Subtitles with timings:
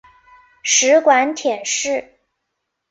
[0.63, 2.15] 食管憩室。